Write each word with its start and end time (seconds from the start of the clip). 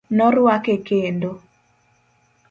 Noruake 0.17 0.75
kendo. 0.87 1.31